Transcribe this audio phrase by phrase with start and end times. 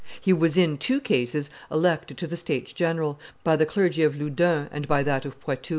[0.19, 4.67] He was in, two cases elected to the states general, by the clergy of Loudun
[4.71, 5.69] and by that of Poitou.